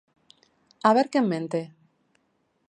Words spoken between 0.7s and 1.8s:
¿A ver quen mente?